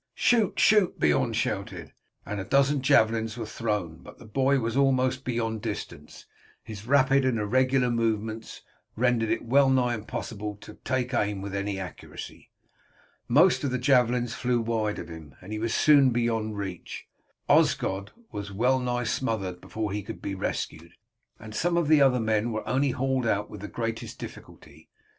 "Shoot! 0.15 0.59
shoot!" 0.59 0.99
Beorn 0.99 1.33
shouted, 1.33 1.93
and 2.25 2.39
a 2.39 2.43
dozen 2.43 2.81
javelins 2.81 3.37
were 3.37 3.45
thrown, 3.45 3.97
but 3.97 4.17
the 4.17 4.25
boy 4.25 4.59
was 4.59 4.75
almost 4.75 5.23
beyond 5.23 5.61
distance, 5.61 6.25
and 6.65 6.75
his 6.75 6.87
rapid 6.87 7.23
and 7.23 7.37
irregular 7.37 7.91
movements 7.91 8.63
rendered 8.95 9.29
it 9.29 9.45
well 9.45 9.69
nigh 9.69 9.93
impossible 9.93 10.55
to 10.61 10.73
take 10.83 11.13
aim 11.13 11.39
with 11.39 11.53
any 11.53 11.77
accuracy. 11.79 12.49
Most 13.27 13.63
of 13.63 13.69
the 13.69 13.77
javelins 13.77 14.33
flew 14.33 14.59
wide 14.59 14.97
of 14.97 15.07
him, 15.07 15.35
and 15.39 15.53
he 15.53 15.59
was 15.59 15.71
soon 15.71 16.09
beyond 16.09 16.57
reach. 16.57 17.05
Osgod 17.47 18.09
was 18.31 18.51
well 18.51 18.79
nigh 18.79 19.03
smothered 19.03 19.61
before 19.61 19.91
he 19.91 20.01
could 20.01 20.19
be 20.19 20.33
rescued, 20.33 20.93
and 21.39 21.53
some 21.53 21.77
of 21.77 21.87
the 21.87 22.01
other 22.01 22.19
men 22.19 22.51
were 22.51 22.67
only 22.67 22.89
hauled 22.89 23.27
out 23.27 23.51
with 23.51 23.61
the 23.61 23.67
greatest 23.67 24.17
difficulty. 24.17 24.89